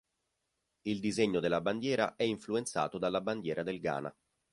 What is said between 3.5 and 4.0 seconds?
del